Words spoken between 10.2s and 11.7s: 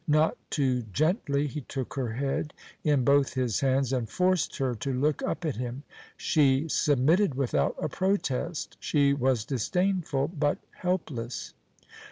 but helpless.